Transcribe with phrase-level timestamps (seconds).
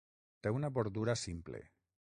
[0.45, 1.63] Té una bordura simple.